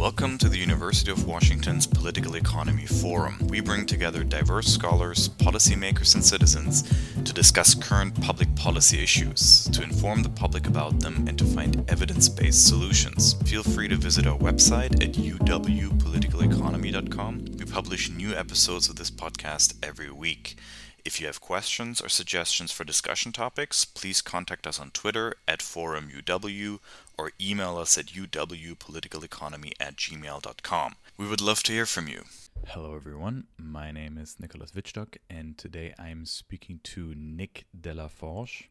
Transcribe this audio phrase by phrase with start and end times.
[0.00, 3.36] Welcome to the University of Washington's Political Economy Forum.
[3.48, 6.90] We bring together diverse scholars, policymakers, and citizens
[7.22, 11.84] to discuss current public policy issues, to inform the public about them, and to find
[11.90, 13.34] evidence based solutions.
[13.44, 17.44] Feel free to visit our website at uwpoliticaleconomy.com.
[17.58, 20.56] We publish new episodes of this podcast every week.
[21.02, 25.60] If you have questions or suggestions for discussion topics, please contact us on Twitter at
[25.60, 26.78] ForumUW
[27.20, 30.94] or email us at uwpoliticaleconomy at gmail.com.
[31.18, 32.22] We would love to hear from you.
[32.68, 33.44] Hello, everyone.
[33.58, 38.70] My name is Nicholas Wittstock, and today I'm speaking to Nick de la Forge.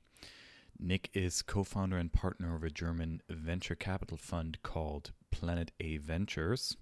[0.79, 5.97] Nick is co founder and partner of a German venture capital fund called Planet A
[5.97, 6.75] Ventures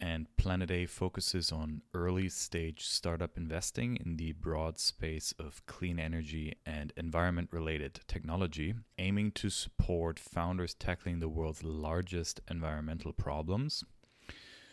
[0.00, 5.98] and Planet A focuses on early stage startup investing in the broad space of clean
[5.98, 13.84] energy and environment related technology, aiming to support founders tackling the world's largest environmental problems.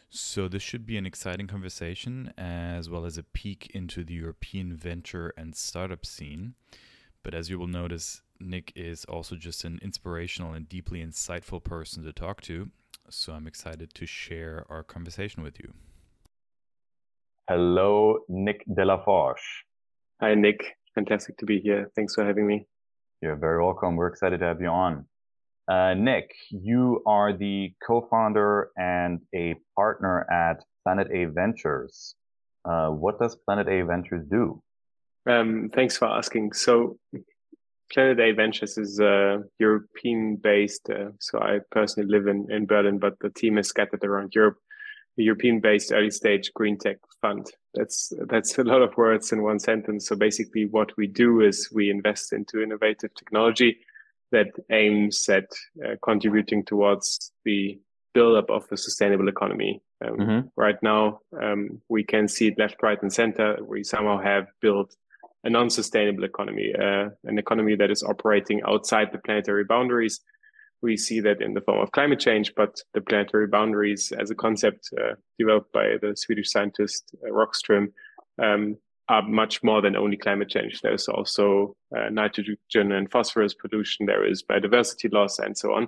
[0.09, 4.73] So, this should be an exciting conversation as well as a peek into the European
[4.73, 6.55] venture and startup scene.
[7.23, 12.03] But as you will notice, Nick is also just an inspirational and deeply insightful person
[12.03, 12.71] to talk to
[13.09, 15.73] so I'm excited to share our conversation with you.
[17.47, 19.65] Hello, Nick de la Forge.
[20.19, 20.75] Hi, Nick.
[20.95, 21.91] Fantastic to be here.
[21.95, 22.65] Thanks for having me.
[23.21, 23.95] You're very welcome.
[23.95, 25.05] We're excited to have you on.
[25.67, 32.15] Uh, Nick, you are the co-founder and a partner at Planet A Ventures.
[32.65, 34.61] Uh, what does Planet A Ventures do?
[35.29, 36.53] Um, thanks for asking.
[36.53, 36.97] So
[37.91, 40.89] Planet A Ventures is uh, European based.
[40.89, 44.57] Uh, so I personally live in, in Berlin, but the team is scattered around Europe.
[45.19, 47.49] A European based early stage green tech fund.
[47.73, 50.07] That's, that's a lot of words in one sentence.
[50.07, 53.79] So basically what we do is we invest into innovative technology
[54.31, 55.49] that aims at
[55.83, 57.79] uh, contributing towards the
[58.13, 59.81] buildup of a sustainable economy.
[60.03, 60.47] Um, mm-hmm.
[60.55, 63.57] Right now, um, we can see it left, right, and center.
[63.63, 64.95] We somehow have built
[65.43, 70.21] a non-sustainable economy, uh, an economy that is operating outside the planetary boundaries.
[70.81, 74.35] We see that in the form of climate change, but the planetary boundaries as a
[74.35, 77.91] concept uh, developed by the Swedish scientist uh, Rockström
[78.41, 78.77] um,
[79.09, 80.81] are much more than only climate change.
[80.81, 84.05] There's also uh, nitrogen and phosphorus pollution.
[84.05, 85.87] There is biodiversity loss and so on.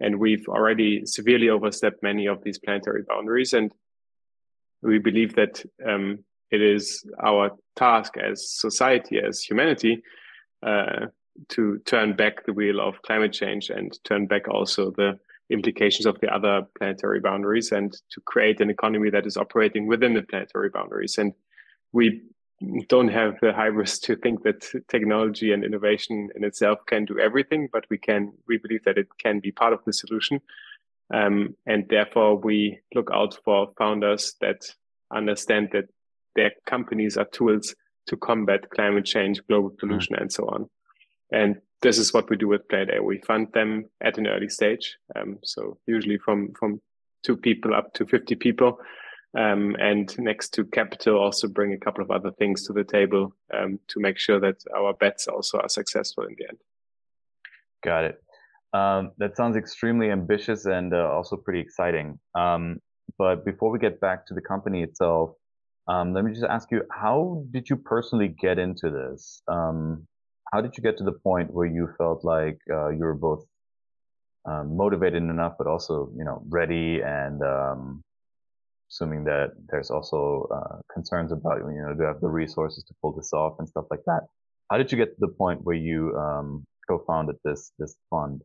[0.00, 3.52] And we've already severely overstepped many of these planetary boundaries.
[3.52, 3.72] And
[4.80, 10.02] we believe that um, it is our task as society, as humanity,
[10.62, 11.06] uh,
[11.48, 15.18] to turn back the wheel of climate change and turn back also the
[15.50, 20.14] implications of the other planetary boundaries and to create an economy that is operating within
[20.14, 21.16] the planetary boundaries.
[21.18, 21.32] And
[21.92, 22.22] we
[22.88, 27.68] don't have the hybris to think that technology and innovation in itself can do everything,
[27.72, 30.40] but we can, we believe that it can be part of the solution.
[31.12, 34.62] Um, and therefore we look out for founders that
[35.10, 35.88] understand that
[36.34, 37.74] their companies are tools
[38.06, 39.78] to combat climate change, global mm.
[39.78, 40.22] pollution, mm.
[40.22, 40.68] and so on.
[41.30, 43.02] And this is what we do with Playday.
[43.02, 46.80] We fund them at an early stage, um, so usually from from
[47.22, 48.78] two people up to fifty people.
[49.34, 53.34] Um, and next to capital, also bring a couple of other things to the table
[53.56, 56.58] um, to make sure that our bets also are successful in the end.
[57.82, 58.22] Got it.
[58.74, 62.18] Um, that sounds extremely ambitious and uh, also pretty exciting.
[62.34, 62.80] Um,
[63.18, 65.30] but before we get back to the company itself,
[65.88, 69.42] um, let me just ask you, how did you personally get into this?
[69.48, 70.06] Um,
[70.52, 73.44] how did you get to the point where you felt like uh, you were both
[74.44, 78.02] um, motivated enough, but also, you know, ready and um,
[78.90, 82.94] assuming that there's also uh, concerns about, you know, do you have the resources to
[83.00, 84.26] pull this off and stuff like that?
[84.70, 88.42] How did you get to the point where you um, co-founded this this fund?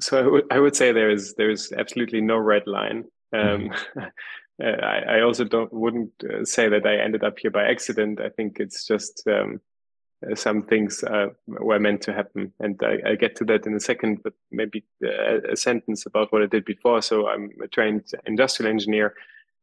[0.00, 3.04] So I, w- I would say there is there is absolutely no red line.
[3.32, 4.00] Um, mm-hmm.
[4.62, 8.20] uh, I, I, also don't wouldn't uh, say that I ended up here by accident.
[8.20, 9.60] I think it's just um,
[10.24, 13.74] uh, some things uh, were meant to happen, and I, I, get to that in
[13.74, 14.22] a second.
[14.22, 17.02] But maybe a, a, sentence about what I did before.
[17.02, 19.14] So I'm a trained industrial engineer,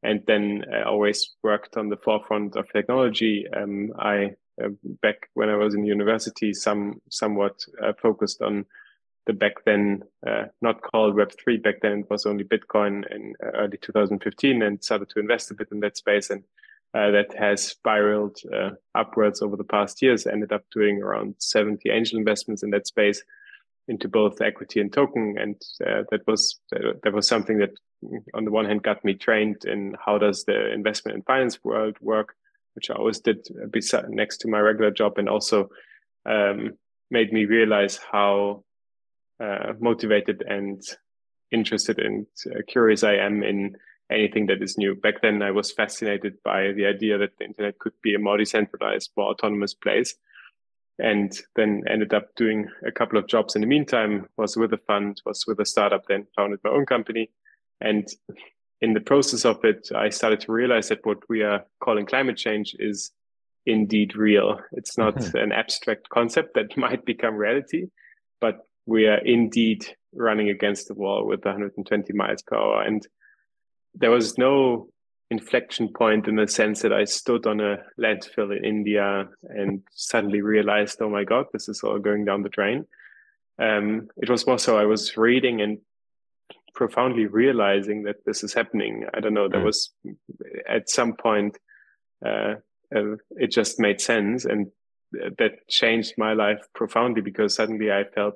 [0.04, 3.48] and then I always worked on the forefront of technology.
[3.56, 4.70] Um, I uh,
[5.02, 7.64] back when I was in university, some somewhat
[8.02, 8.66] focused on
[9.26, 11.62] the back then uh, not called Web3.
[11.62, 15.54] Back then it was only Bitcoin in uh, early 2015 and started to invest a
[15.54, 16.30] bit in that space.
[16.30, 16.44] And
[16.94, 21.90] uh, that has spiraled uh, upwards over the past years, ended up doing around 70
[21.90, 23.24] angel investments in that space
[23.88, 25.36] into both equity and token.
[25.40, 27.74] And uh, that was, uh, that was something that
[28.34, 31.96] on the one hand got me trained in how does the investment and finance world
[32.02, 32.36] work,
[32.74, 35.70] which I always did beside, next to my regular job and also
[36.26, 36.72] um,
[37.10, 38.64] made me realize how
[39.42, 40.82] uh, motivated and
[41.52, 43.76] interested and uh, curious I am in
[44.12, 44.96] anything that is new.
[44.96, 48.38] Back then, I was fascinated by the idea that the internet could be a more
[48.38, 50.16] decentralized, more autonomous place.
[51.00, 54.78] And then ended up doing a couple of jobs in the meantime, was with a
[54.78, 57.32] fund, was with a startup, then founded my own company.
[57.80, 58.08] And
[58.82, 62.38] in the process of it, I started to realize that what we are calling climate
[62.38, 63.12] change is
[63.66, 64.60] indeed real.
[64.74, 65.38] It's not mm-hmm.
[65.38, 67.88] an abstract concept that might become reality,
[68.40, 72.82] but we are indeed running against the wall with 120 miles per hour.
[72.84, 73.06] And
[73.94, 74.90] there was no
[75.30, 80.42] inflection point in the sense that I stood on a landfill in India and suddenly
[80.42, 82.86] realized, oh my God, this is all going down the drain.
[83.58, 85.78] Um, it was more so I was reading and
[86.74, 89.06] profoundly realizing that this is happening.
[89.14, 89.66] I don't know, there mm.
[89.66, 89.92] was
[90.68, 91.58] at some point,
[92.26, 92.56] uh,
[92.94, 94.46] uh, it just made sense.
[94.46, 94.68] And
[95.12, 98.36] that changed my life profoundly because suddenly I felt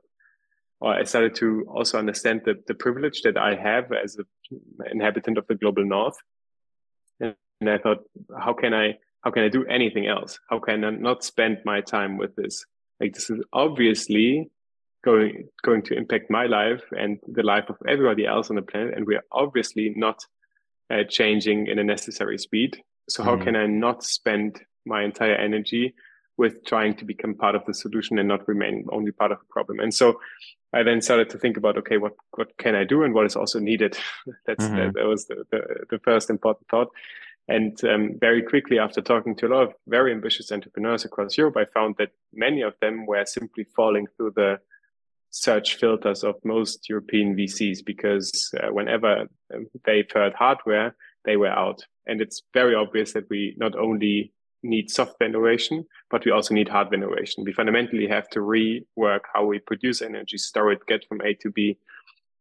[0.86, 4.26] or I started to also understand the, the privilege that I have as an
[4.92, 6.16] inhabitant of the global north.
[7.20, 8.04] And, and I thought,
[8.40, 10.40] how can I, how can I do anything else?
[10.48, 12.64] How can I not spend my time with this?
[13.00, 14.52] Like this is obviously
[15.04, 18.94] going, going to impact my life and the life of everybody else on the planet.
[18.96, 20.24] And we are obviously not
[20.92, 22.80] uh, changing in a necessary speed.
[23.10, 23.44] So how mm.
[23.44, 25.96] can I not spend my entire energy
[26.38, 29.46] with trying to become part of the solution and not remain only part of the
[29.50, 29.80] problem.
[29.80, 30.20] And so
[30.75, 33.38] I then started to think about, okay, what, what can I do and what is
[33.38, 33.98] also needed?
[34.45, 34.75] That's, mm-hmm.
[34.75, 35.62] that, that, was the, the,
[35.92, 36.89] the, first important thought.
[37.48, 41.56] And um, very quickly after talking to a lot of very ambitious entrepreneurs across Europe,
[41.57, 44.60] I found that many of them were simply falling through the
[45.30, 50.94] search filters of most European VCs because uh, whenever um, they heard hardware,
[51.24, 51.86] they were out.
[52.06, 54.33] And it's very obvious that we not only
[54.65, 57.44] need software innovation, but we also need hardware innovation.
[57.44, 61.51] We fundamentally have to rework how we produce energy, store it, get from A to
[61.51, 61.77] B,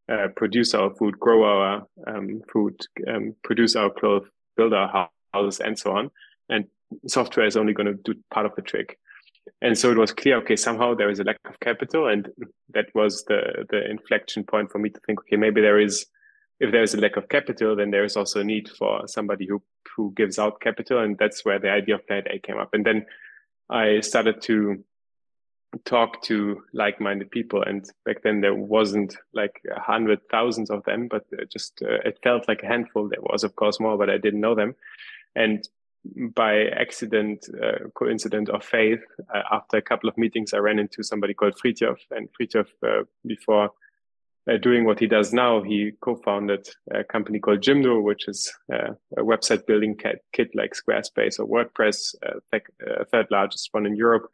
[0.09, 2.79] uh, produce our food, grow our um, food,
[3.09, 6.11] um, produce our clothes, build our houses, and so on.
[6.49, 6.67] And
[7.07, 8.99] software is only going to do part of the trick.
[9.61, 12.29] And so it was clear, okay, somehow there is a lack of capital, and
[12.73, 16.07] that was the the inflection point for me to think, okay, maybe there is
[16.61, 19.63] if there's a lack of capital, then there is also a need for somebody who
[19.97, 22.75] who gives out capital, and that's where the idea of Planet A came up.
[22.75, 23.07] And then
[23.71, 24.83] I started to
[25.85, 31.09] talk to like-minded people, and back then there wasn't like a hundred thousands of them,
[31.09, 33.09] but just uh, it felt like a handful.
[33.09, 34.75] There was, of course, more, but I didn't know them.
[35.35, 35.69] And
[36.35, 39.01] by accident, uh, coincidence, or faith,
[39.35, 43.05] uh, after a couple of meetings, I ran into somebody called Fridtjof, and Fridtjof uh,
[43.27, 43.71] before
[44.51, 48.93] uh, doing what he does now, he co-founded a company called Jimdo, which is uh,
[49.17, 53.97] a website building kit, kit, like Squarespace or WordPress, uh, uh, third largest one in
[53.97, 54.31] Europe.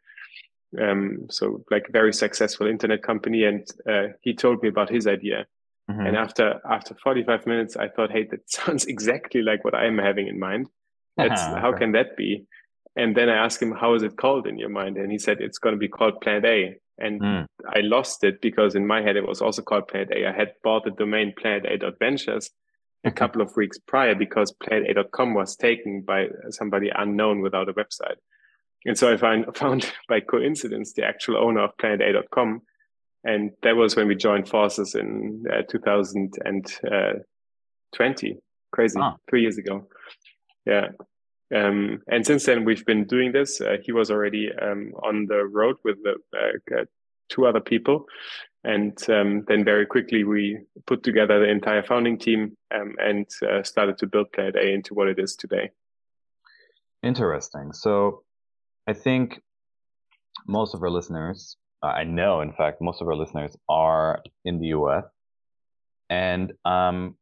[0.79, 3.45] Um, so like very successful internet company.
[3.45, 5.45] And uh, he told me about his idea.
[5.89, 6.05] Mm-hmm.
[6.07, 10.27] And after after 45 minutes, I thought, hey, that sounds exactly like what I'm having
[10.27, 10.67] in mind.
[11.17, 12.45] That's, uh-huh, how can that be?
[12.95, 14.97] And then I asked him, how is it called in your mind?
[14.97, 17.45] And he said, it's going to be called Planet A and mm.
[17.67, 20.27] I lost it because in my head it was also called Planet A.
[20.27, 22.51] I had bought the domain planet.a.ventures
[23.03, 23.17] a mm-hmm.
[23.17, 28.17] couple of weeks prior because planet.a.com was taken by somebody unknown without a website.
[28.85, 32.61] And so I find, found by coincidence the actual owner of planet.a.com.
[33.23, 38.37] And that was when we joined forces in uh, 2020.
[38.71, 39.15] Crazy, ah.
[39.29, 39.87] three years ago.
[40.65, 40.89] Yeah.
[41.53, 43.61] Um, and since then, we've been doing this.
[43.61, 46.85] Uh, he was already um, on the road with the, uh,
[47.29, 48.05] two other people.
[48.63, 53.63] And um, then very quickly, we put together the entire founding team um, and uh,
[53.63, 55.71] started to build Planet A into what it is today.
[57.01, 57.73] Interesting.
[57.73, 58.23] So
[58.87, 59.41] I think
[60.47, 64.67] most of our listeners, I know, in fact, most of our listeners are in the
[64.67, 65.05] US.
[66.09, 67.15] And um,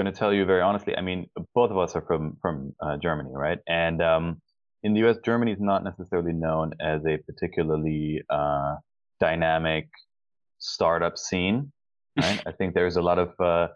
[0.00, 0.96] going to tell you very honestly.
[0.96, 3.58] I mean, both of us are from from uh, Germany, right?
[3.68, 4.40] And um,
[4.82, 8.76] in the U.S., Germany is not necessarily known as a particularly uh,
[9.20, 9.88] dynamic
[10.58, 11.72] startup scene.
[12.16, 12.42] Right?
[12.46, 13.68] I think there's a lot of uh,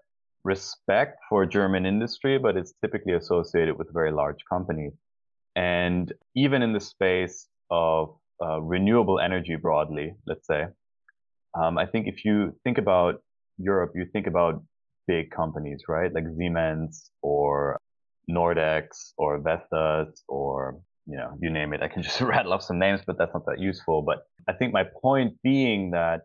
[0.44, 4.92] respect for German industry, but it's typically associated with very large companies.
[5.56, 10.66] And even in the space of uh, renewable energy broadly, let's say,
[11.54, 13.22] um, I think if you think about
[13.58, 14.62] Europe, you think about
[15.06, 16.12] big companies, right?
[16.12, 17.80] Like Siemens or
[18.30, 21.82] Nordex or Vestas or, you know, you name it.
[21.82, 24.02] I can just rattle off some names, but that's not that useful.
[24.02, 26.22] But I think my point being that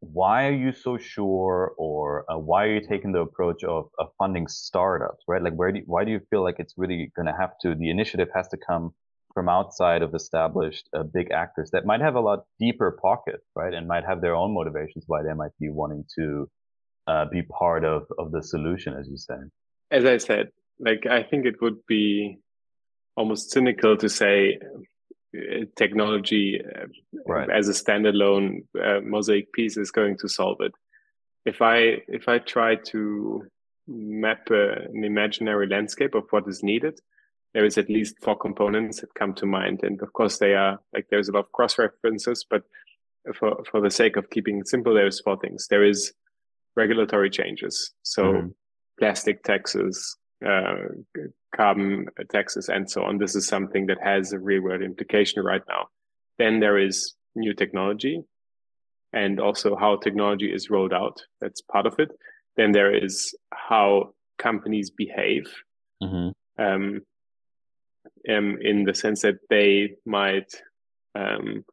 [0.00, 4.08] why are you so sure or uh, why are you taking the approach of, of
[4.18, 5.40] funding startups, right?
[5.40, 7.76] Like where do you, why do you feel like it's really going to have to,
[7.76, 8.92] the initiative has to come
[9.32, 13.72] from outside of established uh, big actors that might have a lot deeper pockets, right?
[13.72, 16.50] And might have their own motivations why they might be wanting to
[17.06, 19.36] uh, be part of of the solution, as you say?
[19.90, 22.38] As I said, like I think it would be
[23.16, 24.58] almost cynical to say
[25.36, 26.86] uh, technology uh,
[27.26, 27.50] right.
[27.50, 30.72] as a standalone uh, mosaic piece is going to solve it.
[31.44, 33.46] If I if I try to
[33.88, 37.00] map uh, an imaginary landscape of what is needed,
[37.52, 40.78] there is at least four components that come to mind, and of course they are
[40.94, 42.62] like there's a lot of cross references, but
[43.34, 45.66] for for the sake of keeping it simple, there's four things.
[45.68, 46.12] There is
[46.76, 48.48] regulatory changes, so mm-hmm.
[48.98, 50.74] plastic taxes, uh,
[51.54, 53.18] carbon taxes, and so on.
[53.18, 55.88] This is something that has a real world implication right now.
[56.38, 58.22] Then there is new technology
[59.12, 61.22] and also how technology is rolled out.
[61.40, 62.10] That's part of it.
[62.56, 65.52] Then there is how companies behave.
[66.02, 66.62] Mm-hmm.
[66.62, 67.00] Um,
[68.28, 70.52] um, in the sense that they might
[71.14, 71.64] um,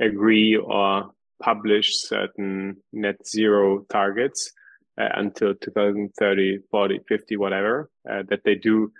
[0.00, 1.10] agree or
[1.42, 4.52] publish certain net zero targets
[5.00, 8.92] uh, until 2030, 40, 50, whatever, uh, that they do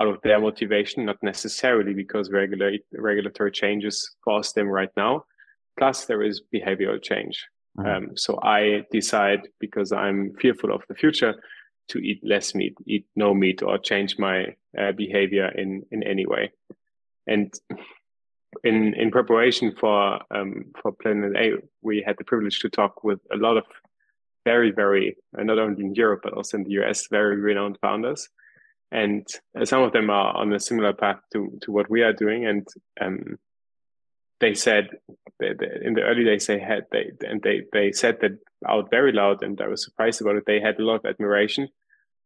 [0.00, 5.24] out of their motivation, not necessarily because regular, regulatory changes force them right now.
[5.78, 7.46] Plus, there is behavioral change.
[7.78, 7.88] Mm-hmm.
[7.88, 11.34] Um, so I decide because I'm fearful of the future
[11.88, 16.26] to eat less meat, eat no meat, or change my uh, behavior in in any
[16.26, 16.52] way.
[17.26, 17.52] And
[18.64, 21.52] in in preparation for um, for Planet A,
[21.82, 23.64] we had the privilege to talk with a lot of
[24.44, 28.28] very very uh, not only in Europe but also in the US very renowned founders,
[28.90, 29.26] and
[29.58, 32.46] uh, some of them are on a similar path to to what we are doing.
[32.46, 32.66] And
[33.00, 33.38] um,
[34.40, 34.88] they said
[35.38, 38.38] they, they, in the early days they had they and they they said that
[38.68, 40.44] out very loud, and I was surprised about it.
[40.46, 41.68] They had a lot of admiration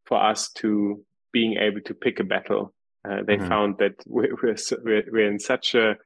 [0.05, 2.73] for us to being able to pick a battle.
[3.09, 3.49] Uh, they mm-hmm.
[3.49, 5.97] found that we're, we're, we're in such a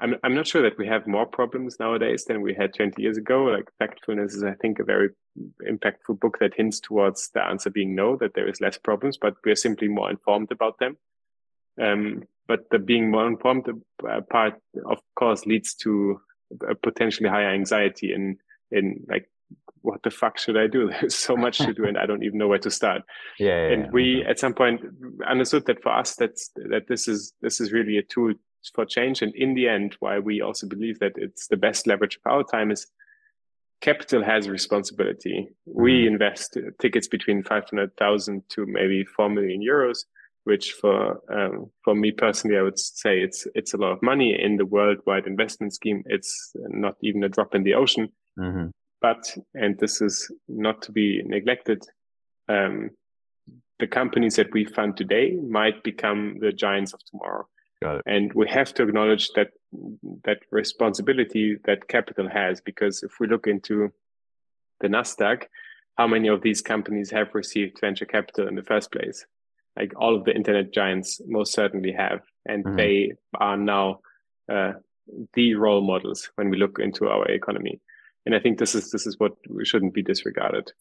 [0.00, 3.16] I'm I'm not sure that we have more problems nowadays than we had 20 years
[3.16, 3.44] ago.
[3.44, 5.10] Like factfulness is, I think, a very
[5.66, 9.34] impactful book that hints towards the answer being no, that there is less problems, but
[9.44, 10.98] we're simply more informed about them.
[11.80, 13.68] Um, but the being more informed
[14.08, 16.20] uh, part, of course, leads to
[16.68, 18.38] a potentially higher anxiety in
[18.70, 19.28] in like
[19.82, 20.90] what the fuck should I do?
[21.00, 23.02] There's so much to do, and I don't even know where to start.
[23.38, 24.80] Yeah, yeah and yeah, we at some point
[25.26, 28.34] understood that for us, that's that this is this is really a tool
[28.74, 29.22] for change.
[29.22, 32.44] And in the end, why we also believe that it's the best leverage of our
[32.44, 32.86] time is
[33.80, 35.48] capital has responsibility.
[35.68, 35.82] Mm-hmm.
[35.82, 40.04] We invest tickets between 500,000 to maybe 4 million euros,
[40.44, 44.38] which for, um, for me personally, I would say it's, it's a lot of money
[44.40, 46.02] in the worldwide investment scheme.
[46.06, 48.08] It's not even a drop in the ocean.
[48.38, 48.68] Mm-hmm.
[49.02, 51.82] But, and this is not to be neglected,
[52.48, 52.90] um,
[53.78, 57.46] the companies that we fund today might become the giants of tomorrow.
[57.82, 58.02] Got it.
[58.06, 59.48] And we have to acknowledge that
[60.24, 63.92] that responsibility that capital has, because if we look into
[64.80, 65.44] the Nasdaq,
[65.96, 69.26] how many of these companies have received venture capital in the first place?
[69.76, 72.76] Like all of the internet giants most certainly have, and mm-hmm.
[72.76, 74.00] they are now
[74.50, 74.72] uh,
[75.34, 77.80] the role models when we look into our economy.
[78.24, 79.32] And I think this is this is what
[79.64, 80.72] shouldn't be disregarded.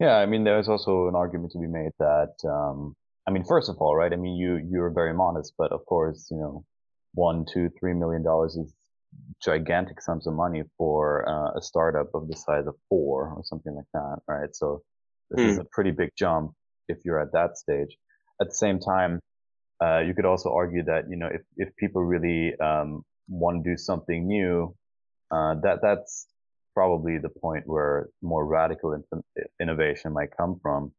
[0.00, 3.68] Yeah, I mean, there's also an argument to be made that um, I mean, first
[3.68, 4.12] of all, right?
[4.12, 6.64] I mean, you you're very modest, but of course, you know,
[7.14, 8.74] one, two, three million dollars is
[9.42, 13.74] gigantic sums of money for uh, a startup of the size of four or something
[13.74, 14.54] like that, right?
[14.54, 14.82] So
[15.30, 15.48] this mm.
[15.48, 15.62] is hmm.
[15.62, 16.52] a pretty big jump
[16.88, 17.96] if you're at that stage.
[18.40, 19.20] At the same time,
[19.82, 23.70] uh, you could also argue that you know if if people really um, want to
[23.70, 24.74] do something new,
[25.30, 26.26] uh, that that's
[26.74, 29.22] probably the point where more radical in-
[29.60, 30.92] innovation might come from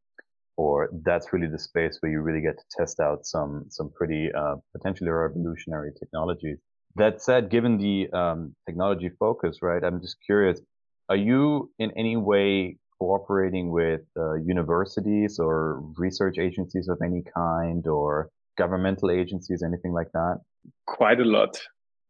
[0.57, 4.31] or that's really the space where you really get to test out some some pretty
[4.33, 6.57] uh, potentially revolutionary technologies.
[6.95, 10.61] That said, given the um, technology focus, right, I'm just curious:
[11.09, 17.85] Are you in any way cooperating with uh, universities or research agencies of any kind,
[17.87, 20.39] or governmental agencies, anything like that?
[20.87, 21.59] Quite a lot.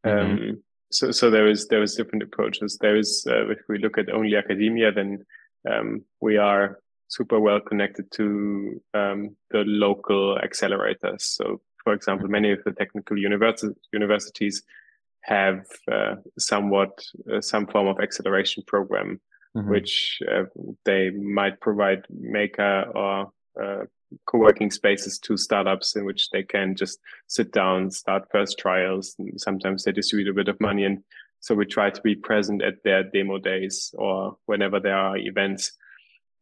[0.06, 0.50] Mm-hmm.
[0.50, 2.78] Um, so, so there is there is different approaches.
[2.80, 5.26] There is, uh, if we look at only academia, then
[5.70, 11.22] um, we are super well connected to um, the local accelerators.
[11.22, 14.64] So, for example, many of the technical universi- universities
[15.22, 19.20] have uh, somewhat uh, some form of acceleration program,
[19.56, 19.70] mm-hmm.
[19.70, 20.44] which uh,
[20.84, 23.32] they might provide maker or
[23.62, 23.86] uh,
[24.28, 29.16] co-working spaces to startups in which they can just sit down, start first trials.
[29.18, 31.04] And sometimes they distribute a bit of money, and
[31.40, 35.74] so we try to be present at their demo days or whenever there are events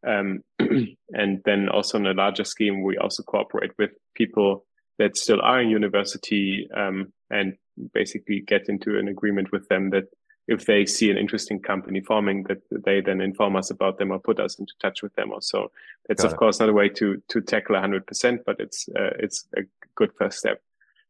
[0.06, 0.42] um,
[1.12, 4.64] and then also on a larger scheme, we also cooperate with people
[4.98, 7.56] that still are in university um, and
[7.92, 10.04] basically get into an agreement with them that
[10.46, 14.18] if they see an interesting company forming, that they then inform us about them or
[14.18, 15.32] put us into touch with them.
[15.32, 15.70] Or so
[16.08, 16.36] it's Got of it.
[16.36, 19.62] course not a way to to tackle 100%, but it's uh, it's a
[19.94, 20.60] good first step.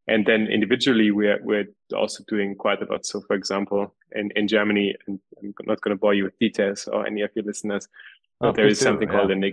[0.06, 3.06] And then individually, we're we're also doing quite a lot.
[3.06, 6.86] So, for example, in in Germany, and I'm not going to bore you with details
[6.86, 7.88] or any of your listeners,
[8.40, 9.14] oh, there is something yeah.
[9.14, 9.44] called an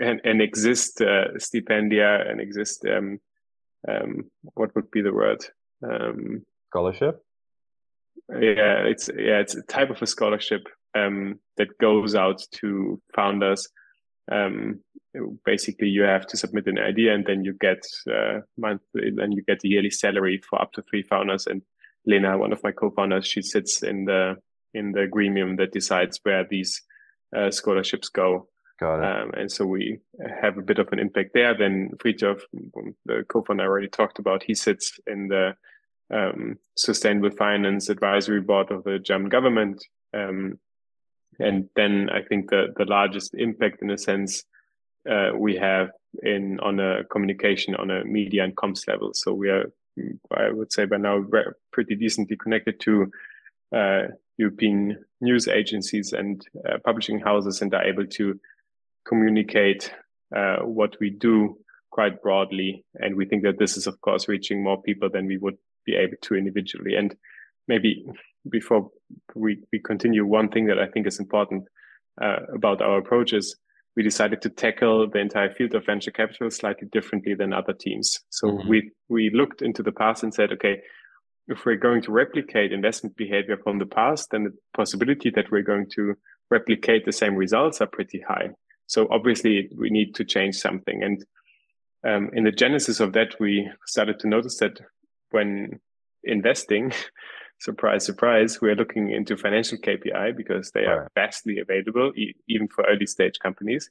[0.00, 3.18] an, an exist uh, stipendia, an exist um,
[3.88, 5.44] um, what would be the word?
[5.82, 7.22] Um, scholarship?
[8.30, 13.68] yeah it's yeah it's a type of a scholarship um, that goes out to founders.
[14.30, 14.80] Um,
[15.44, 19.42] basically you have to submit an idea and then you get uh, monthly then you
[19.42, 21.46] get a yearly salary for up to three founders.
[21.46, 21.62] And
[22.06, 24.36] lena one of my co-founders she sits in the
[24.72, 26.82] in the gremium that decides where these
[27.34, 28.48] uh, scholarships go
[28.80, 29.22] Got it.
[29.22, 30.00] Um, and so we
[30.40, 31.56] have a bit of an impact there.
[31.56, 32.40] Then Fridtjof,
[33.06, 35.56] the co-founder I already talked about, he sits in the
[36.12, 39.84] um, Sustainable Finance Advisory Board of the German government.
[40.12, 40.58] Um,
[41.38, 44.44] and then I think the, the largest impact in a sense
[45.08, 45.90] uh, we have
[46.22, 49.12] in on a communication on a media and comms level.
[49.14, 49.72] So we are,
[50.36, 51.24] I would say by now,
[51.72, 53.10] pretty decently connected to
[53.74, 54.02] uh,
[54.36, 58.38] European news agencies and uh, publishing houses and are able to
[59.06, 59.92] communicate
[60.34, 61.56] uh, what we do
[61.90, 62.84] quite broadly.
[62.94, 65.94] And we think that this is, of course, reaching more people than we would be
[65.94, 66.96] able to individually.
[66.96, 67.14] And
[67.68, 68.04] maybe
[68.50, 68.90] before
[69.34, 71.68] we, we continue, one thing that I think is important
[72.20, 73.56] uh, about our approach is
[73.96, 78.20] we decided to tackle the entire field of venture capital slightly differently than other teams.
[78.30, 78.68] So mm-hmm.
[78.68, 80.82] we we looked into the past and said, okay,
[81.48, 85.62] if we're going to replicate investment behavior from the past, then the possibility that we're
[85.62, 86.14] going to
[86.50, 88.50] replicate the same results are pretty high.
[88.86, 91.02] So obviously we need to change something.
[91.02, 91.24] And
[92.06, 94.78] um, in the genesis of that, we started to notice that
[95.30, 95.80] when
[96.22, 96.92] investing,
[97.60, 102.84] surprise, surprise, we're looking into financial KPI because they are vastly available, e- even for
[102.84, 103.90] early stage companies.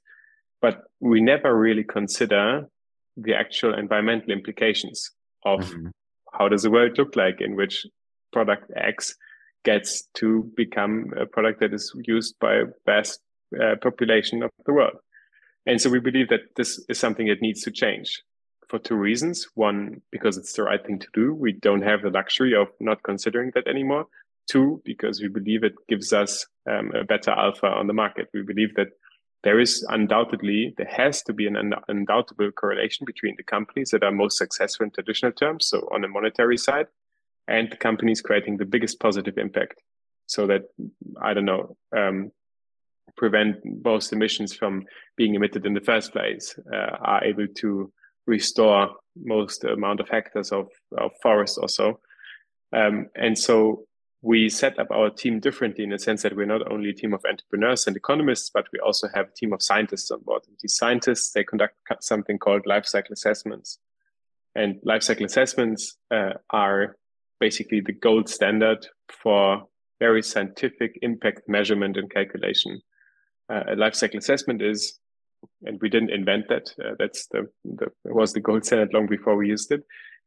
[0.61, 2.67] But we never really consider
[3.17, 5.11] the actual environmental implications
[5.45, 5.87] of mm-hmm.
[6.33, 7.85] How does the world look like in which
[8.31, 9.15] product X
[9.63, 13.21] gets to become a product that is used by vast
[13.61, 14.97] uh, population of the world.
[15.65, 18.21] And so we believe that this is something that needs to change
[18.67, 19.47] for two reasons.
[19.55, 21.33] One, because it's the right thing to do.
[21.33, 24.07] We don't have the luxury of not considering that anymore.
[24.49, 28.27] Two, because we believe it gives us um, a better alpha on the market.
[28.33, 28.89] We believe that
[29.43, 34.11] there is undoubtedly, there has to be an undoubtable correlation between the companies that are
[34.11, 36.87] most successful in traditional terms, so on a monetary side,
[37.47, 39.81] and the companies creating the biggest positive impact.
[40.27, 40.63] So that,
[41.21, 42.31] I don't know, um,
[43.17, 44.85] prevent most emissions from
[45.17, 47.91] being emitted in the first place, uh, are able to
[48.25, 51.99] restore most amount of hectares of, of forest or so.
[52.71, 53.85] Um, and so
[54.23, 57.13] we set up our team differently in the sense that we're not only a team
[57.13, 60.41] of entrepreneurs and economists, but we also have a team of scientists on board.
[60.47, 63.77] And these scientists, they conduct something called life cycle assessments.
[64.55, 66.97] And life cycle assessments uh, are
[67.39, 69.67] basically the gold standard for
[69.99, 72.81] very scientific impact measurement and calculation
[73.49, 74.99] uh, a life cycle assessment is,
[75.63, 76.73] and we didn't invent that.
[76.83, 79.83] Uh, that's the, the was the gold standard long before we used it.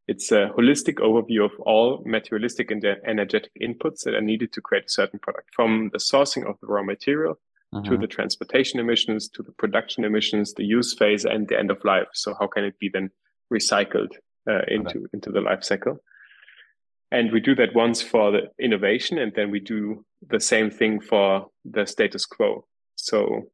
[0.08, 4.84] It's a holistic overview of all materialistic and energetic inputs that are needed to create
[4.86, 7.38] a certain product, from the sourcing of the raw material
[7.72, 8.00] to mm-hmm.
[8.00, 12.06] the transportation emissions, to the production emissions, the use phase, and the end of life.
[12.14, 13.10] So how can it be then
[13.52, 14.12] recycled
[14.48, 15.06] uh, into okay.
[15.12, 15.98] into the life cycle?
[17.10, 21.00] And we do that once for the innovation, and then we do the same thing
[21.00, 22.66] for the status quo.
[22.96, 23.50] So,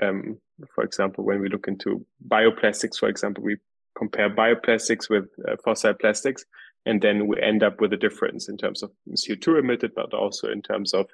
[0.00, 0.38] um,
[0.74, 3.56] for example, when we look into bioplastics, for example, we
[3.96, 6.44] compare bioplastics with uh, fossil plastics,
[6.86, 10.50] and then we end up with a difference in terms of CO2 emitted, but also
[10.50, 11.06] in terms of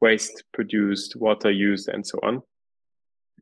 [0.00, 2.42] waste produced, water used, and so on.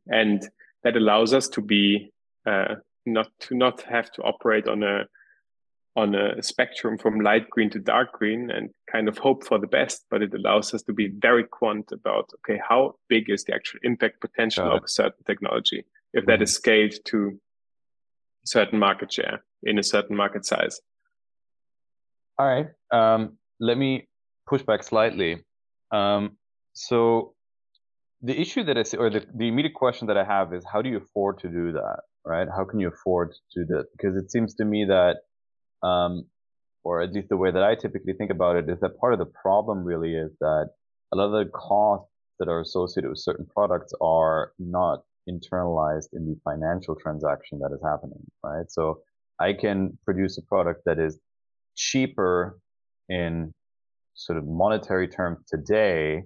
[0.07, 0.47] And
[0.83, 2.11] that allows us to be
[2.45, 2.75] uh,
[3.05, 5.05] not to not have to operate on a
[5.95, 9.67] on a spectrum from light green to dark green and kind of hope for the
[9.67, 13.53] best, but it allows us to be very quant about okay, how big is the
[13.53, 16.43] actual impact potential of a certain technology if that mm-hmm.
[16.43, 17.39] is scaled to
[18.45, 20.81] certain market share in a certain market size.
[22.37, 22.67] All right.
[22.91, 24.07] Um, let me
[24.47, 25.43] push back slightly.
[25.91, 26.37] Um,
[26.73, 27.33] so
[28.21, 30.81] the issue that I see, or the, the immediate question that I have is how
[30.81, 31.99] do you afford to do that?
[32.25, 32.47] Right?
[32.55, 33.85] How can you afford to do that?
[33.91, 35.17] Because it seems to me that
[35.85, 36.25] um,
[36.83, 39.19] or at least the way that I typically think about it is that part of
[39.19, 40.69] the problem really is that
[41.13, 46.25] a lot of the costs that are associated with certain products are not internalized in
[46.25, 48.69] the financial transaction that is happening, right?
[48.69, 49.01] So
[49.39, 51.19] I can produce a product that is
[51.75, 52.59] cheaper
[53.09, 53.53] in
[54.13, 56.23] sort of monetary terms today,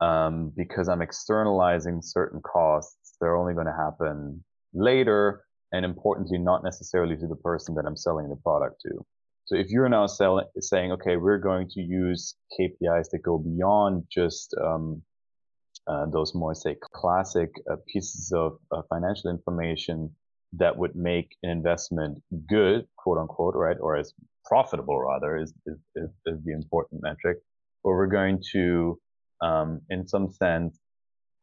[0.00, 6.62] um, because I'm externalizing certain costs, they're only going to happen later, and importantly, not
[6.62, 9.04] necessarily to the person that I'm selling the product to.
[9.46, 14.04] So if you're now selling, saying, okay, we're going to use KPIs that go beyond
[14.10, 15.02] just um,
[16.06, 20.10] those more say classic uh, pieces of uh, financial information
[20.52, 24.12] that would make an investment good, quote unquote, right, or as
[24.44, 27.38] profitable rather is is, is, is the important metric.
[27.84, 28.98] Or we're going to,
[29.40, 30.78] um, in some sense,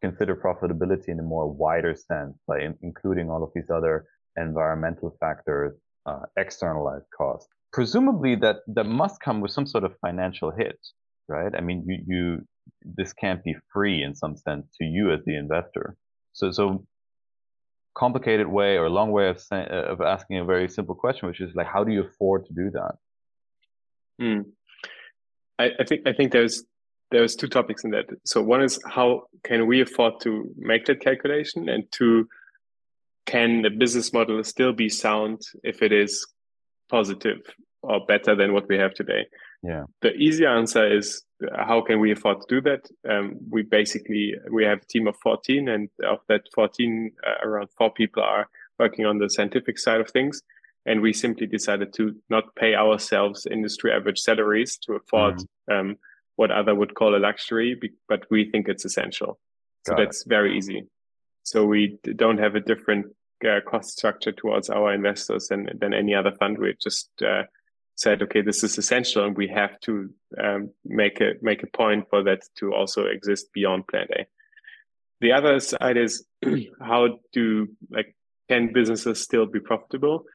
[0.02, 4.06] consider profitability in a more wider sense, in, including all of these other
[4.38, 5.74] environmental factors,
[6.06, 7.48] uh, externalized costs.
[7.74, 10.80] Presumably, that that must come with some sort of financial hit,
[11.28, 11.54] right?
[11.56, 12.48] I mean, you you
[12.84, 15.96] this can't be free in some sense to you as the investor.
[16.34, 16.86] So so
[17.96, 21.56] complicated way or long way of saying, of asking a very simple question, which is
[21.56, 22.96] like, how do you afford to do that?
[24.20, 24.42] Hmm.
[25.58, 26.64] I, I think I think there's
[27.12, 28.06] there's two topics in that.
[28.26, 32.28] So one is how can we afford to make that calculation, and two,
[33.26, 36.26] can the business model still be sound if it is
[36.90, 37.40] positive
[37.82, 39.26] or better than what we have today?
[39.66, 39.86] Yeah.
[40.02, 41.24] The easy answer is
[41.56, 42.88] how can we afford to do that?
[43.10, 47.70] Um, we basically we have a team of 14, and of that 14, uh, around
[47.78, 48.48] four people are
[48.78, 50.44] working on the scientific side of things.
[50.86, 55.38] And we simply decided to not pay ourselves industry average salaries to afford
[55.70, 55.80] mm.
[55.80, 55.98] um,
[56.36, 59.40] what other would call a luxury, but we think it's essential.
[59.88, 60.30] So Got that's it.
[60.30, 60.84] very easy.
[61.42, 63.08] So we don't have a different
[63.44, 66.58] uh, cost structure towards our investors than than any other fund.
[66.58, 67.44] We just uh,
[67.96, 70.10] said, okay, this is essential, and we have to
[70.42, 74.26] um, make a make a point for that to also exist beyond Plan A.
[75.22, 76.26] The other side is
[76.82, 78.16] how do like
[78.50, 80.26] can businesses still be profitable?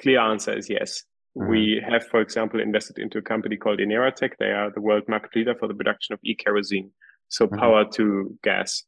[0.00, 1.04] Clear answer is yes.
[1.36, 1.50] Mm-hmm.
[1.50, 4.32] We have, for example, invested into a company called Ineratec.
[4.38, 6.90] They are the world market leader for the production of e-kerosene,
[7.28, 7.58] so mm-hmm.
[7.58, 8.84] power to gas.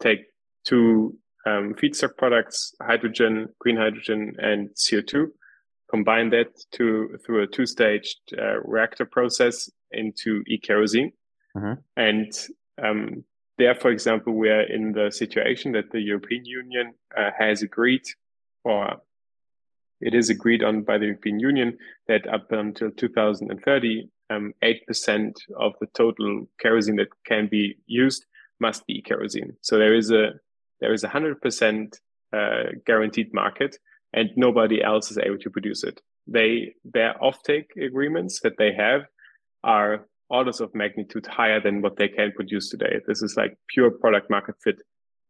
[0.00, 0.20] Take
[0.64, 5.28] two um, feedstock products, hydrogen, green hydrogen, and CO2,
[5.90, 11.12] combine that to through a two-staged uh, reactor process into e-kerosene.
[11.56, 11.72] Mm-hmm.
[11.96, 12.32] And
[12.82, 13.24] um,
[13.58, 18.02] there, for example, we are in the situation that the European Union uh, has agreed,
[18.64, 19.00] or
[20.00, 21.76] it is agreed on by the European Union,
[22.08, 28.26] that up until 2030, um, 8% of the total kerosene that can be used
[28.60, 29.56] must be kerosene.
[29.60, 30.34] So there is a
[30.80, 31.98] there is a 100%
[32.32, 33.76] uh, guaranteed market
[34.12, 36.00] and nobody else is able to produce it.
[36.26, 39.02] They their offtake agreements that they have
[39.62, 43.00] are orders of magnitude higher than what they can produce today.
[43.06, 44.80] This is like pure product market fit,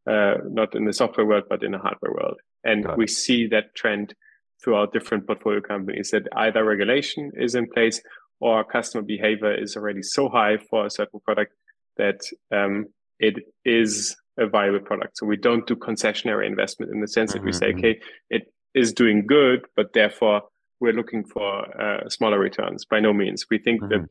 [0.07, 2.39] uh, not in the software world, but in the hardware world.
[2.65, 4.15] And we see that trend
[4.63, 8.03] throughout different portfolio companies that either regulation is in place
[8.41, 11.55] or customer behavior is already so high for a certain product
[11.97, 12.21] that
[12.53, 12.87] um,
[13.19, 15.19] it is a viable product.
[15.19, 17.39] So we don't do concessionary investment in the sense mm-hmm.
[17.39, 17.79] that we say, mm-hmm.
[17.79, 20.43] okay, it is doing good, but therefore
[20.81, 22.85] we're looking for uh, smaller returns.
[22.85, 23.47] By no means.
[23.51, 24.03] We think mm-hmm.
[24.03, 24.09] that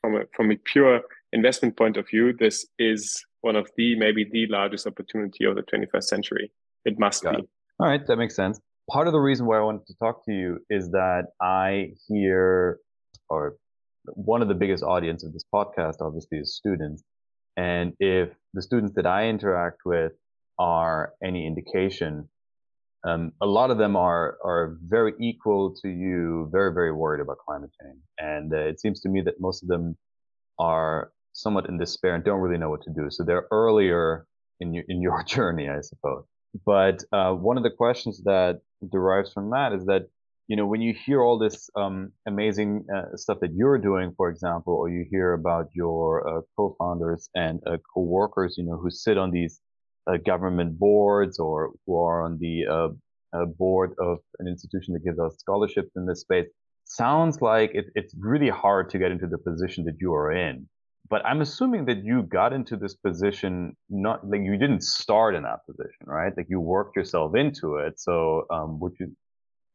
[0.00, 4.24] from a, from a pure investment point of view, this is one of the maybe
[4.30, 6.52] the largest opportunity of the 21st century.
[6.84, 7.42] It must Got be.
[7.42, 7.48] It.
[7.80, 8.60] All right, that makes sense.
[8.90, 12.78] Part of the reason why I wanted to talk to you is that I hear,
[13.28, 13.56] or
[14.04, 17.02] one of the biggest audience of this podcast, obviously, is students.
[17.56, 20.12] And if the students that I interact with
[20.58, 22.28] are any indication,
[23.06, 27.38] um, a lot of them are are very equal to you, very very worried about
[27.38, 29.96] climate change, and uh, it seems to me that most of them
[30.58, 33.08] are somewhat in despair and don't really know what to do.
[33.10, 34.26] So they're earlier
[34.60, 36.24] in your in your journey, I suppose.
[36.64, 40.08] But uh, one of the questions that derives from that is that
[40.48, 44.30] you know when you hear all this um, amazing uh, stuff that you're doing, for
[44.30, 49.16] example, or you hear about your uh, co-founders and uh, co-workers, you know, who sit
[49.16, 49.60] on these
[50.24, 52.88] government boards or who are on the uh,
[53.36, 56.46] uh, board of an institution that gives out scholarships in this space.
[56.84, 60.68] Sounds like it, it's really hard to get into the position that you are in.
[61.08, 65.44] But I'm assuming that you got into this position not like you didn't start in
[65.44, 66.32] that position, right?
[66.36, 68.00] Like you worked yourself into it.
[68.00, 69.12] So, um, would you?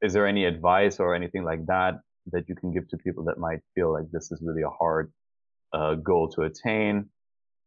[0.02, 2.00] Is there any advice or anything like that
[2.32, 5.12] that you can give to people that might feel like this is really a hard
[5.74, 7.10] uh, goal to attain?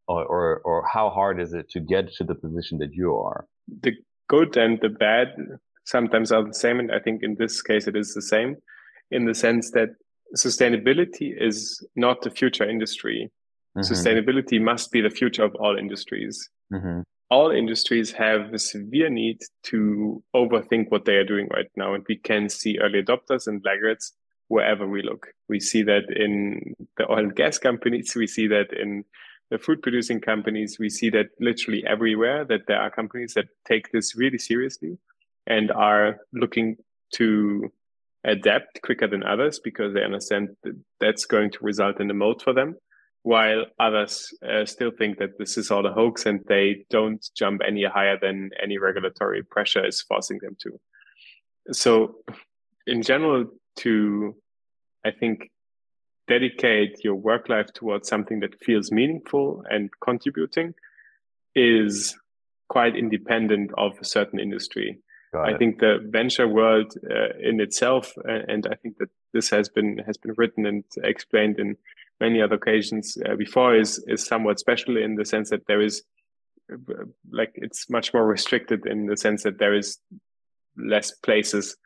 [0.07, 3.47] Or, or, or how hard is it to get to the position that you are?
[3.83, 3.93] The
[4.29, 5.29] good and the bad
[5.85, 6.79] sometimes are the same.
[6.79, 8.57] And I think in this case, it is the same
[9.11, 9.91] in the sense that
[10.37, 13.31] sustainability is not the future industry.
[13.77, 13.93] Mm-hmm.
[13.93, 16.49] Sustainability must be the future of all industries.
[16.73, 17.01] Mm-hmm.
[17.31, 21.95] All industries have a severe need to overthink what they are doing right now.
[21.95, 24.13] And we can see early adopters and laggards
[24.49, 25.29] wherever we look.
[25.49, 28.15] We see that in the oil and gas companies.
[28.15, 29.05] We see that in
[29.61, 30.79] food producing companies.
[30.79, 34.99] We see that literally everywhere that there are companies that take this really seriously
[35.47, 36.77] and are looking
[37.15, 37.73] to
[38.25, 42.43] adapt quicker than others because they understand that that's going to result in a moat
[42.43, 42.75] for them
[43.25, 47.63] while others uh, still think that this is all a hoax and they don't jump
[47.67, 50.79] any higher than any regulatory pressure is forcing them to.
[51.73, 52.17] So,
[52.87, 54.37] in general, to
[55.07, 55.51] I think
[56.27, 60.75] dedicate your work life towards something that feels meaningful and contributing
[61.55, 62.17] is
[62.69, 64.99] quite independent of a certain industry.
[65.43, 69.69] I think the venture world uh, in itself, uh, and I think that this has
[69.69, 71.77] been has been written and explained in
[72.21, 76.05] many other occasions uh, before is is somewhat special in the sense that there is
[76.73, 79.99] uh, like it's much more restricted in the sense that there is
[80.77, 81.77] less places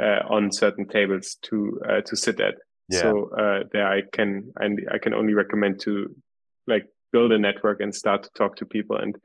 [0.00, 2.54] uh, on certain tables to uh, to sit at.
[2.92, 3.00] Yeah.
[3.00, 6.14] So uh, there I can and I can only recommend to
[6.66, 9.16] like build a network and start to talk to people and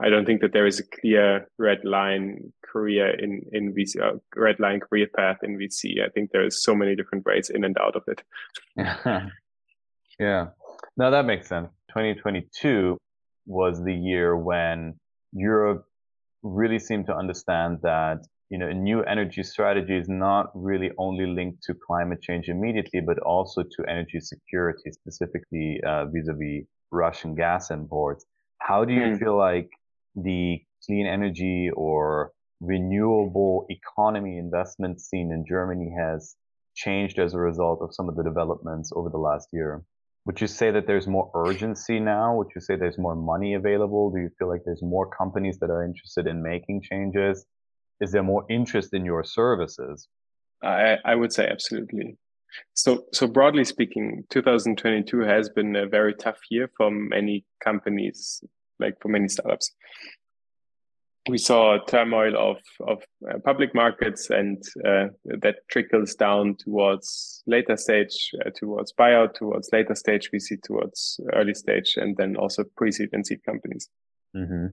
[0.00, 4.18] I don't think that there is a clear red line career in in VC, uh,
[4.34, 6.04] red line career path in VC.
[6.04, 8.22] I think there is so many different ways in and out of it.
[10.18, 10.48] Yeah.
[10.96, 11.70] No, that makes sense.
[11.88, 12.98] 2022
[13.46, 14.94] was the year when
[15.32, 15.86] Europe
[16.42, 18.18] really seemed to understand that
[18.50, 23.00] you know a new energy strategy is not really only linked to climate change immediately,
[23.00, 28.24] but also to energy security, specifically uh, vis-a-vis Russian gas imports.
[28.58, 29.18] How do you mm.
[29.18, 29.70] feel like
[30.14, 36.36] the clean energy or renewable economy investment scene in Germany has
[36.74, 39.84] changed as a result of some of the developments over the last year?
[40.26, 42.36] Would you say that there's more urgency now?
[42.36, 44.10] Would you say there's more money available?
[44.10, 47.44] Do you feel like there's more companies that are interested in making changes?
[48.00, 50.08] Is there more interest in your services?
[50.62, 52.16] I, I would say absolutely.
[52.74, 58.42] So, so broadly speaking, 2022 has been a very tough year for many companies,
[58.78, 59.72] like for many startups
[61.28, 67.42] we saw a turmoil of of uh, public markets, and uh, that trickles down towards
[67.46, 70.30] later stage, uh, towards buyout, towards later stage.
[70.32, 73.88] We see towards early stage, and then also pre-seed and seed companies.
[74.36, 74.66] Mm-hmm.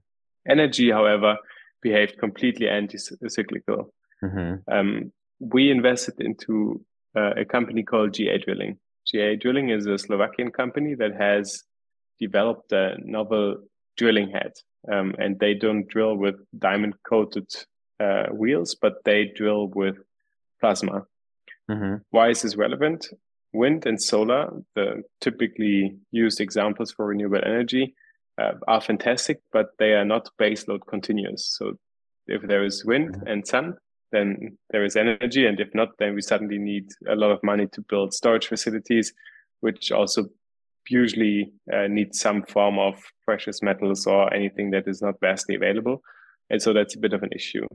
[0.48, 1.36] Energy, however,
[1.82, 3.92] behaved completely anti-cyclical.
[4.22, 4.72] Mm-hmm.
[4.72, 6.84] Um, we invested into
[7.16, 8.78] uh, a company called GA Drilling.
[9.06, 11.64] GA Drilling is a Slovakian company that has
[12.20, 13.56] developed a novel
[13.96, 14.52] drilling head
[14.90, 17.48] um, and they don't drill with diamond coated
[18.00, 19.96] uh, wheels, but they drill with
[20.60, 21.04] plasma.
[21.70, 21.96] Mm-hmm.
[22.10, 23.08] Why is this relevant?
[23.52, 27.94] Wind and solar, the typically used examples for renewable energy,
[28.40, 31.54] uh, are fantastic, but they are not baseload continuous.
[31.58, 31.78] So
[32.26, 33.26] if there is wind mm-hmm.
[33.26, 33.74] and sun,
[34.10, 37.66] then there is energy, and if not, then we suddenly need a lot of money
[37.72, 39.12] to build storage facilities,
[39.60, 40.26] which also
[40.88, 46.02] usually uh, need some form of precious metals or anything that is not vastly available.
[46.50, 47.66] And so that's a bit of an issue.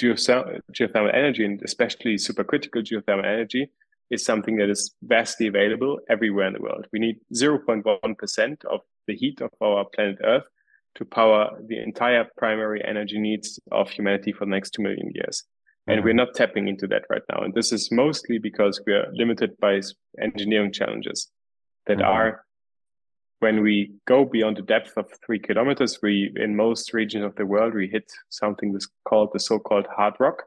[0.00, 3.70] Geothermal, geothermal energy, and especially supercritical geothermal energy,
[4.10, 6.86] is something that is vastly available everywhere in the world.
[6.92, 10.44] We need 0.1% of the heat of our planet Earth
[10.96, 15.44] to power the entire primary energy needs of humanity for the next 2 million years.
[15.88, 17.44] And we're not tapping into that right now.
[17.44, 19.80] And this is mostly because we are limited by
[20.20, 21.30] engineering challenges
[21.86, 22.06] that mm-hmm.
[22.06, 22.44] are
[23.40, 27.46] when we go beyond the depth of three kilometers, we in most regions of the
[27.46, 30.42] world we hit something that's called the so-called hard rock,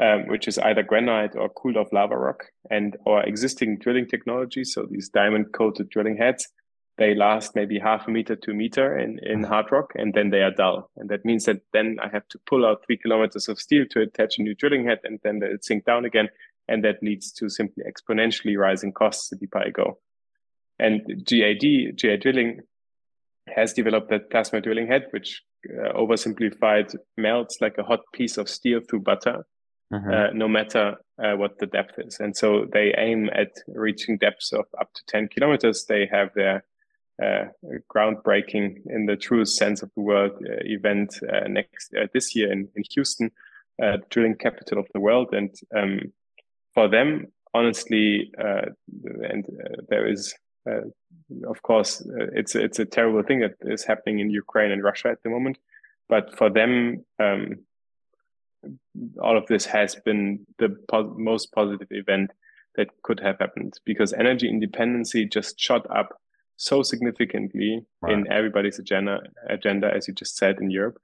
[0.00, 2.44] um, which is either granite or cooled off lava rock.
[2.70, 6.48] And our existing drilling technology, so these diamond-coated drilling heads,
[6.96, 10.30] they last maybe half a meter to a meter in, in hard rock, and then
[10.30, 10.90] they are dull.
[10.96, 14.02] And that means that then I have to pull out three kilometers of steel to
[14.02, 16.28] attach a new drilling head, and then it sink down again.
[16.68, 19.98] And that leads to simply exponentially rising costs the deeper I go.
[20.78, 22.60] And GAD, GA Drilling,
[23.54, 28.48] has developed that plasma drilling head, which uh, oversimplified melts like a hot piece of
[28.48, 29.44] steel through butter,
[29.92, 30.10] mm-hmm.
[30.10, 32.20] uh, no matter uh, what the depth is.
[32.20, 35.84] And so they aim at reaching depths of up to 10 kilometers.
[35.84, 36.64] They have their
[37.22, 37.46] uh,
[37.94, 43.30] groundbreaking in the truest sense of the word event next this year in, in Houston,
[44.08, 45.34] drilling capital of the world.
[45.34, 46.12] And um,
[46.72, 49.44] for them, honestly, and
[49.88, 50.34] there is
[50.68, 50.80] uh,
[51.48, 55.08] of course, uh, it's it's a terrible thing that is happening in Ukraine and Russia
[55.08, 55.58] at the moment.
[56.08, 57.60] But for them, um,
[59.22, 62.30] all of this has been the po- most positive event
[62.76, 66.20] that could have happened because energy independency just shot up
[66.56, 68.12] so significantly right.
[68.12, 70.98] in everybody's agenda agenda as you just said in Europe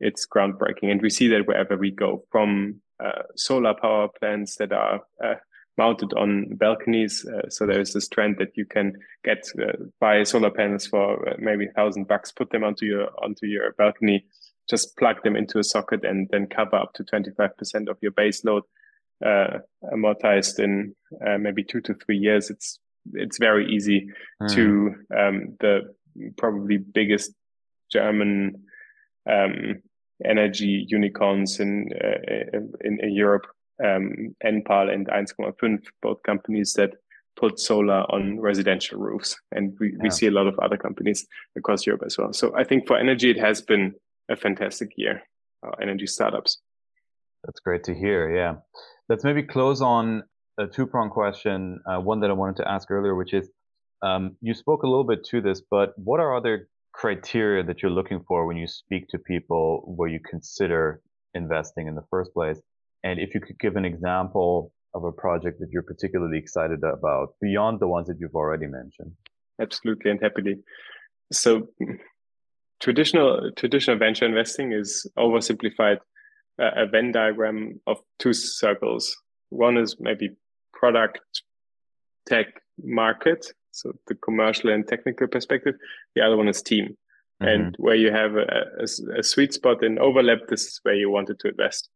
[0.00, 4.72] it's groundbreaking and we see that wherever we go from uh, solar power plants that
[4.72, 5.34] are uh,
[5.78, 7.24] mounted on balconies.
[7.26, 8.94] Uh, so there is this trend that you can
[9.24, 13.08] get uh, buy solar panels for uh, maybe a thousand bucks, put them onto your
[13.22, 14.24] onto your balcony,
[14.72, 17.98] just plug them into a socket, and then cover up to twenty five percent of
[18.02, 18.64] your base load,
[19.24, 19.58] uh,
[19.92, 22.50] amortized in uh, maybe two to three years.
[22.50, 22.80] It's
[23.12, 24.10] it's very easy
[24.42, 24.54] mm.
[24.54, 25.94] to um, the
[26.36, 27.32] probably biggest
[27.90, 28.64] German
[29.30, 29.82] um,
[30.24, 33.46] energy unicorns in, uh, in, in Europe
[33.84, 36.90] um, Enpal and 1,5, both companies that
[37.36, 39.36] put solar on residential roofs.
[39.52, 39.98] And we, yeah.
[40.02, 42.32] we see a lot of other companies across Europe as well.
[42.32, 43.94] So I think for energy, it has been
[44.32, 45.22] a fantastic year,
[45.66, 46.58] uh, energy startups.
[47.44, 48.34] That's great to hear.
[48.34, 48.56] Yeah.
[49.08, 50.22] Let's maybe close on
[50.58, 53.50] a two prong question, uh, one that I wanted to ask earlier, which is
[54.02, 57.90] um, you spoke a little bit to this, but what are other criteria that you're
[57.90, 61.00] looking for when you speak to people where you consider
[61.34, 62.60] investing in the first place?
[63.04, 67.34] And if you could give an example of a project that you're particularly excited about
[67.40, 69.12] beyond the ones that you've already mentioned.
[69.60, 70.56] Absolutely and happily.
[71.32, 71.68] So
[72.82, 75.98] traditional traditional venture investing is oversimplified
[76.60, 79.16] uh, a Venn diagram of two circles.
[79.50, 80.30] One is maybe
[80.74, 81.20] product
[82.26, 82.46] tech
[82.82, 85.74] market, so the commercial and technical perspective.
[86.14, 86.86] The other one is team.
[87.42, 87.48] Mm-hmm.
[87.48, 88.46] And where you have a,
[88.80, 91.88] a, a sweet spot in overlap, this is where you wanted to invest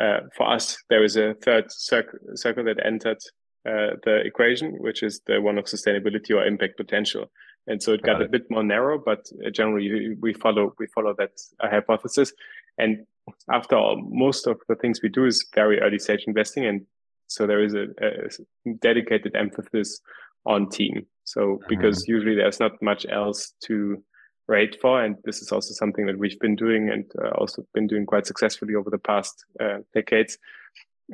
[0.00, 3.18] uh, for us, there is a third circle, circle that entered
[3.66, 7.30] uh, the equation, which is the one of sustainability or impact potential.
[7.66, 8.26] And so it got, got it.
[8.26, 12.32] a bit more narrow, but uh, generally we follow we follow that uh, hypothesis.
[12.78, 13.06] And
[13.50, 16.86] after all, most of the things we do is very early stage investing, and
[17.26, 20.00] so there is a, a dedicated emphasis
[20.44, 21.06] on team.
[21.24, 22.12] So because mm-hmm.
[22.12, 24.02] usually there's not much else to
[24.48, 25.02] rate for.
[25.02, 28.26] And this is also something that we've been doing and uh, also been doing quite
[28.26, 30.38] successfully over the past uh, decades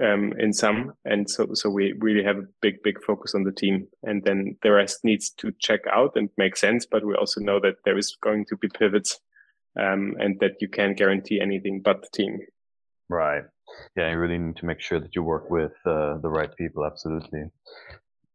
[0.00, 0.92] um, in some.
[1.04, 3.88] And so, so we really have a big, big focus on the team.
[4.02, 6.86] And then the rest needs to check out and make sense.
[6.86, 9.20] But we also know that there is going to be pivots
[9.78, 12.40] um, and that you can't guarantee anything but the team.
[13.08, 13.44] Right.
[13.96, 16.84] Yeah, you really need to make sure that you work with uh, the right people.
[16.84, 17.44] Absolutely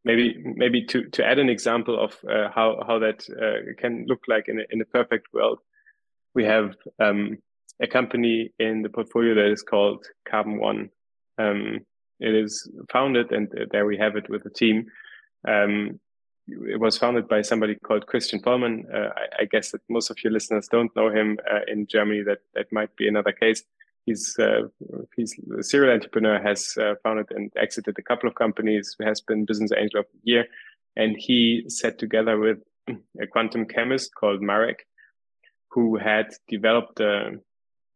[0.07, 4.23] maybe maybe to to add an example of uh, how how that uh, can look
[4.27, 5.59] like in a, in a perfect world
[6.33, 7.37] we have um,
[7.81, 10.89] a company in the portfolio that is called carbon one
[11.37, 11.79] um,
[12.19, 14.85] it is founded and there we have it with the team
[15.47, 15.99] um,
[16.47, 18.85] it was founded by somebody called Christian Vollmann.
[18.93, 22.23] Uh, I, I, guess that most of your listeners don't know him uh, in Germany.
[22.23, 23.63] That that might be another case
[24.07, 24.63] he's uh,
[25.15, 29.45] he's a serial entrepreneur, has uh, founded and exited a couple of companies, has been
[29.45, 30.45] business angel of the year,
[30.95, 32.57] and he set together with
[33.21, 34.87] a quantum chemist called Marek,
[35.69, 37.39] who had developed a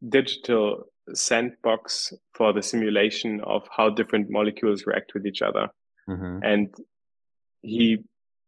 [0.08, 5.70] digital sandbox for the simulation of how different molecules react with each other,
[6.10, 6.40] mm-hmm.
[6.44, 6.74] and
[7.62, 8.04] he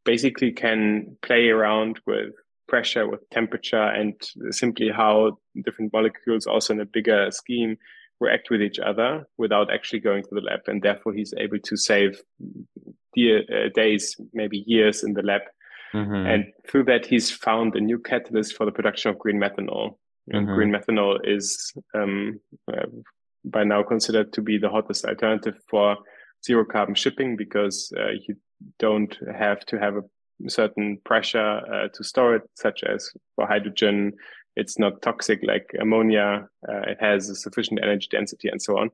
[0.06, 2.34] basically can play around with
[2.68, 4.14] pressure, with temperature, and
[4.52, 7.78] simply how different molecules also in a bigger scheme
[8.20, 10.62] react with each other without actually going to the lab.
[10.68, 12.22] And therefore, he's able to save
[13.18, 15.42] uh, days, maybe years in the lab.
[15.94, 16.26] Mm-hmm.
[16.26, 19.98] And through that, he's found a new catalyst for the production of green methanol.
[20.30, 20.56] And mm-hmm.
[20.56, 22.40] green methanol is um,
[22.72, 22.86] uh,
[23.46, 25.98] by now considered to be the hottest alternative for
[26.46, 28.36] zero carbon shipping because uh, you
[28.80, 34.14] don't have to have a certain pressure uh, to store it, such as for hydrogen,
[34.56, 36.48] it's not toxic like ammonia.
[36.68, 38.90] Uh, it has a sufficient energy density and so on.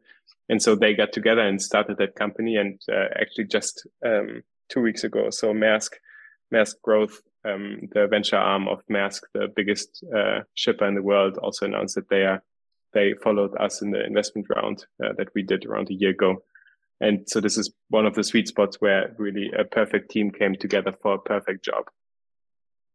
[0.48, 2.56] And so they got together and started that company.
[2.56, 5.92] And uh, actually, just um, two weeks ago, so Maersk,
[6.54, 11.38] Maersk Growth, um, the venture arm of Maersk, the biggest uh, shipper in the world,
[11.38, 12.43] also announced that they are
[12.93, 16.43] they followed us in the investment round uh, that we did around a year ago.
[16.99, 20.56] And so this is one of the sweet spots where really a perfect team came
[20.56, 21.86] together for a perfect job.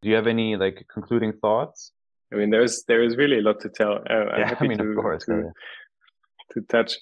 [0.02, 1.92] Do you have any like concluding thoughts?
[2.33, 3.94] I mean, there's there is really a lot to tell.
[3.94, 5.50] Uh, I'm yeah, happy I mean, to, course, to, yeah.
[6.52, 6.98] to touch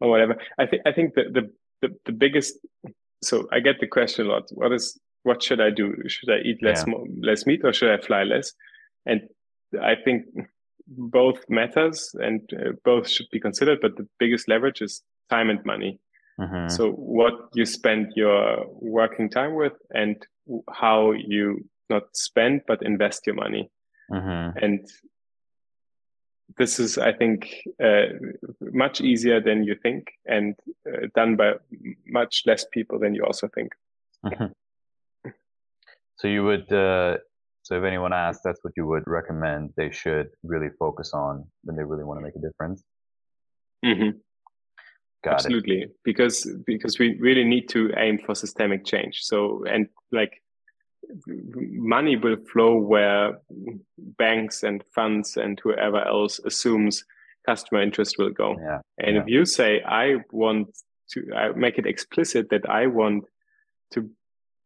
[0.00, 0.36] on whatever.
[0.58, 1.52] I think I think the, the
[1.82, 2.58] the the biggest.
[3.22, 4.44] So I get the question a lot.
[4.50, 5.94] What is what should I do?
[6.06, 6.94] Should I eat less yeah.
[7.20, 8.52] less meat or should I fly less?
[9.04, 9.28] And
[9.82, 10.26] I think
[10.86, 13.80] both matters and uh, both should be considered.
[13.80, 15.98] But the biggest leverage is time and money.
[16.38, 16.68] Mm-hmm.
[16.68, 20.16] So what you spend your working time with and
[20.70, 23.70] how you not spend but invest your money.
[24.10, 24.58] Mm-hmm.
[24.58, 24.88] And
[26.58, 27.48] this is, I think,
[27.82, 28.06] uh,
[28.60, 30.54] much easier than you think and
[30.86, 31.54] uh, done by
[32.06, 33.72] much less people than you also think.
[34.24, 34.46] Mm-hmm.
[36.24, 37.18] So you would, uh,
[37.64, 41.76] so if anyone asks, that's what you would recommend they should really focus on when
[41.76, 42.82] they really want to make a difference.
[43.84, 44.16] Mm-hmm.
[45.22, 45.96] Got Absolutely, it.
[46.02, 49.18] because because we really need to aim for systemic change.
[49.20, 50.42] So and like
[51.94, 53.42] money will flow where
[54.16, 57.04] banks and funds and whoever else assumes
[57.44, 58.56] customer interest will go.
[58.58, 58.80] Yeah.
[58.96, 59.20] And yeah.
[59.20, 60.68] if you say I want
[61.10, 63.24] to I make it explicit that I want
[63.90, 64.08] to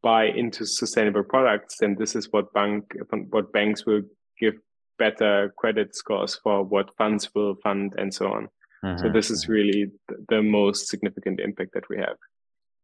[0.03, 2.85] buy into sustainable products, then this is what bank
[3.31, 4.03] what banks will
[4.39, 4.55] give
[4.99, 8.49] better credit scores for, what funds will fund, and so on.
[8.85, 8.99] Mm-hmm.
[8.99, 9.91] So this is really
[10.29, 12.17] the most significant impact that we have.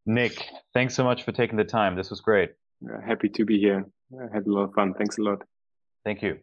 [0.07, 0.45] Nick,
[0.75, 1.97] thanks so much for taking the time.
[1.97, 2.51] This was great.
[2.85, 3.87] Uh, happy to be here.
[4.21, 4.95] I had a lot of fun.
[4.95, 5.43] Thanks a lot.
[6.05, 6.39] Thank you.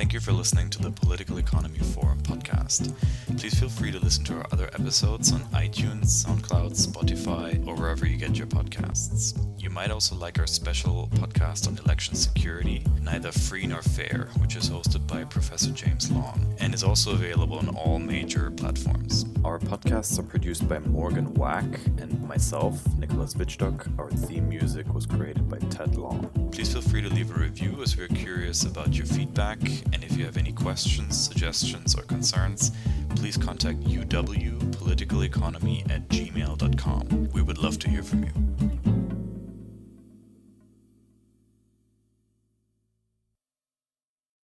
[0.00, 2.94] Thank you for listening to the Political Economy Forum podcast.
[3.38, 8.06] Please feel free to listen to our other episodes on iTunes, SoundCloud, Spotify, or wherever
[8.06, 9.38] you get your podcasts.
[9.58, 14.56] You might also like our special podcast on election security, Neither Free Nor Fair, which
[14.56, 19.26] is hosted by Professor James Long and is also available on all major platforms.
[19.44, 21.66] Our podcasts are produced by Morgan Wack
[21.98, 23.86] and myself, Nicholas Wittstock.
[23.98, 26.30] Our theme music was created by Ted Long.
[26.52, 29.58] Please feel free to leave a review as we're curious about your feedback
[29.92, 32.72] and if you have any questions, suggestions, or concerns,
[33.16, 37.30] please contact uwpoliticaleconomy at gmail.com.
[37.32, 38.99] We would love to hear from you.